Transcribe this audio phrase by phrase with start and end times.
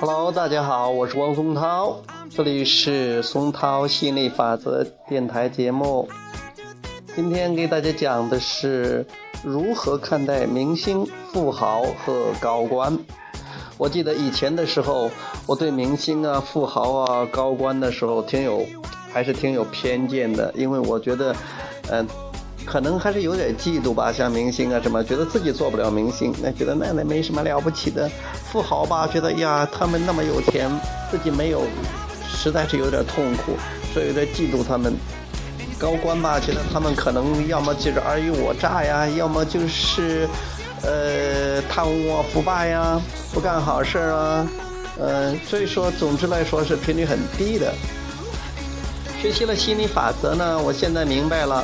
[0.00, 2.00] Hello，大家好，我是汪松涛，
[2.30, 6.08] 这里是松涛吸引力法则电台节目。
[7.14, 9.06] 今天给大家讲的是
[9.44, 12.98] 如何看待明星、富豪和高官。
[13.76, 15.10] 我记得以前的时候，
[15.46, 18.64] 我对明星啊、富豪啊、高官的时候，挺有，
[19.12, 21.34] 还是挺有偏见的，因为我觉得，
[21.90, 22.06] 嗯、
[22.64, 28.10] 可能还是有点嫉妒吧，像明星啊什么，觉得自己做不了明星，那觉得那那没什么了不起的。
[28.50, 30.70] 富豪吧，觉得呀，他们那么有钱，
[31.10, 31.62] 自己没有，
[32.28, 33.56] 实在是有点痛苦，
[33.92, 34.94] 所以有点嫉妒他们。
[35.78, 40.28] 高官吧，觉得他们可能要么就是尔虞我诈呀，要么就是，
[40.82, 43.00] 呃，贪污、腐败呀，
[43.32, 44.46] 不干好事啊，
[44.98, 47.72] 嗯、所以说，总之来说是频率很低的。
[49.20, 51.62] 学习了心理法则呢，我现在明白了，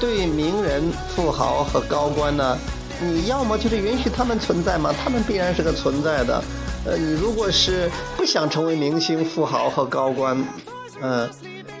[0.00, 0.82] 对名人、
[1.14, 2.56] 富豪和高官呢，
[2.98, 6.42] 你要么就是允许他们存在嘛，他们必然是个存在的。
[6.86, 10.42] 呃，你如果是不想成为明星、富豪和高官，
[11.02, 11.28] 嗯、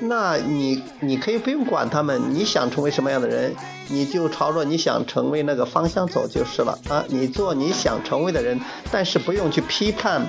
[0.00, 3.54] 那你你可以不用管他们，你想成为什么样的人，
[3.86, 7.04] 你就朝着你想成为那个方向走就是了啊！
[7.06, 10.20] 你做你想成为的人，但是不用去批判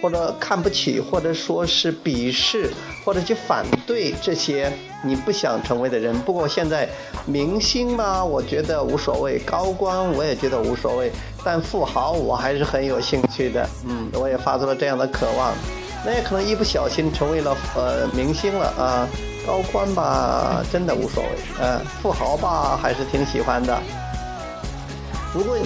[0.00, 2.70] 或者看不起，或者说是鄙视
[3.04, 6.18] 或者去反对这些你不想成为的人。
[6.20, 6.88] 不过现在
[7.26, 11.10] 明星嘛，我觉得无所谓；高官我也觉得无所谓，
[11.44, 13.68] 但富豪我还是很有兴趣的。
[13.86, 15.52] 嗯，我也发出了这样的渴望。
[16.04, 19.06] 那也可能一不小心成为了呃明星了啊，
[19.46, 21.28] 高官吧真的无所谓，
[21.60, 23.78] 呃，富豪吧还是挺喜欢的。
[25.34, 25.58] 如果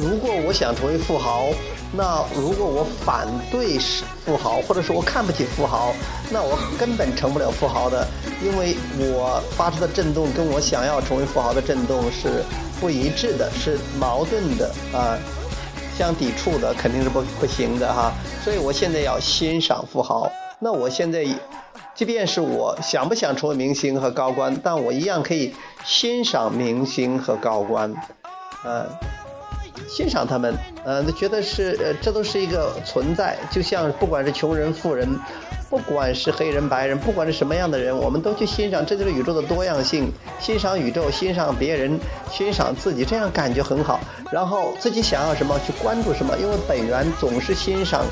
[0.00, 1.48] 如果我想成为富豪，
[1.92, 5.92] 那如果我反对是富豪，或者说我看不起富豪，
[6.30, 8.06] 那我根本成不了富豪的，
[8.42, 12.44] 因为我发出的震动跟我想要成为富豪的震动是
[12.80, 15.18] 不一致的，是矛盾的啊。
[15.96, 18.12] 相抵触的肯定是不不行的哈，
[18.44, 20.30] 所以我现在要欣赏富豪。
[20.60, 21.26] 那我现在，
[21.92, 25.52] 即便是我想不想成为明星和高官，但我一样可以
[25.84, 27.92] 欣赏明星和高官，
[28.64, 28.86] 嗯，
[29.86, 35.08] 欣赏他们，呃，觉得是呃，这都是一个存在，就像不管是穷人富人。
[35.70, 40.10] 不管是黑人白人，不管是什么样的人，我们都去欣赏，这就是宇宙的多样性。
[40.40, 42.00] 欣赏宇宙，欣赏别人，
[42.32, 44.00] 欣赏自己，这样感觉很好。
[44.32, 48.02] 然后自己想要什么，去关注什么，因为本源总是欣赏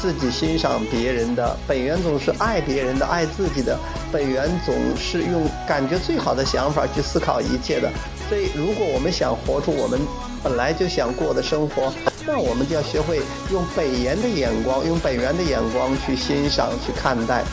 [0.00, 3.78] 自己，欣赏别人的，本源总是爱别人的，爱自己的，
[4.10, 7.90] 本源总是用感觉最好的想法去思考一切的。
[8.28, 10.00] 所以，如果我们想活出我们
[10.42, 11.92] 本来就想过的生活，
[12.26, 13.20] 那我们就要学会
[13.52, 17.44] 用本源的眼光，用本源的眼光去欣赏、去看待，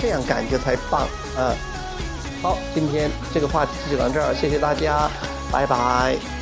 [0.00, 1.54] 这样感觉才棒啊！
[2.42, 5.08] 好，今天这个话题就讲到这儿，谢谢大家，
[5.50, 6.35] 拜拜。